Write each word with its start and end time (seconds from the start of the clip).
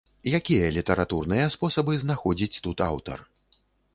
Якія 0.37 0.69
літаратурныя 0.77 1.51
спосабы 1.57 1.93
знаходзіць 2.03 2.61
тут 2.65 2.77
аўтар? 2.89 3.19